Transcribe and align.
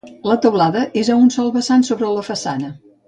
La 0.29 0.35
teulada 0.45 0.81
és 1.01 1.11
a 1.11 1.17
un 1.25 1.29
sol 1.35 1.51
vessant 1.59 1.85
sobre 1.91 2.11
la 2.17 2.25
façana. 2.31 2.73